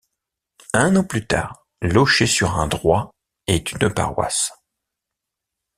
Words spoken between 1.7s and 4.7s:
Loché-sur-Indrois est une paroisse.